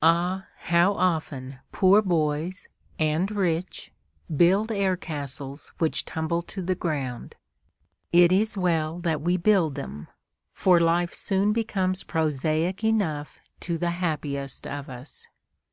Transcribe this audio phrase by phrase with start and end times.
[0.00, 0.46] Ah!
[0.58, 2.68] how often poor boys
[3.00, 3.90] and rich
[4.36, 7.34] build air castles which tumble to the ground.
[8.12, 10.06] It is well that we build them,
[10.52, 15.26] for life soon becomes prosaic enough to the happiest of us.